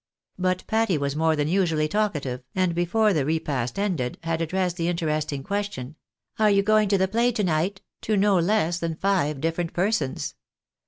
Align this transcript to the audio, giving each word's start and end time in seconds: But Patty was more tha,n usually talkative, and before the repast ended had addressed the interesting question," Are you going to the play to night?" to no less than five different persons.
But 0.39 0.65
Patty 0.65 0.97
was 0.97 1.15
more 1.15 1.35
tha,n 1.35 1.47
usually 1.47 1.87
talkative, 1.87 2.41
and 2.55 2.73
before 2.73 3.13
the 3.13 3.23
repast 3.23 3.77
ended 3.77 4.17
had 4.23 4.41
addressed 4.41 4.77
the 4.77 4.87
interesting 4.87 5.43
question," 5.43 5.95
Are 6.39 6.49
you 6.49 6.63
going 6.63 6.89
to 6.89 6.97
the 6.97 7.07
play 7.07 7.31
to 7.33 7.43
night?" 7.43 7.81
to 8.01 8.17
no 8.17 8.39
less 8.39 8.79
than 8.79 8.95
five 8.95 9.39
different 9.39 9.73
persons. 9.73 10.33